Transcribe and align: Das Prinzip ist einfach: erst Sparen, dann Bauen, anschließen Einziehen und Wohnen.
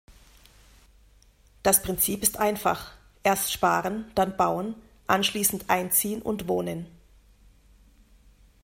Das 1.61 1.83
Prinzip 1.83 2.23
ist 2.23 2.39
einfach: 2.39 2.91
erst 3.21 3.53
Sparen, 3.53 4.09
dann 4.15 4.35
Bauen, 4.35 4.73
anschließen 5.05 5.65
Einziehen 5.69 6.23
und 6.23 6.47
Wohnen. 6.47 6.87